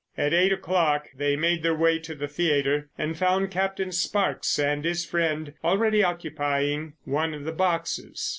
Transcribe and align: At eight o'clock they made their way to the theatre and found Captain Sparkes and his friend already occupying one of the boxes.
At 0.17 0.33
eight 0.33 0.51
o'clock 0.51 1.09
they 1.15 1.35
made 1.35 1.61
their 1.61 1.75
way 1.75 1.99
to 1.99 2.15
the 2.15 2.27
theatre 2.27 2.89
and 2.97 3.15
found 3.15 3.51
Captain 3.51 3.91
Sparkes 3.91 4.57
and 4.57 4.83
his 4.83 5.05
friend 5.05 5.53
already 5.63 6.01
occupying 6.03 6.93
one 7.05 7.35
of 7.35 7.43
the 7.43 7.51
boxes. 7.51 8.29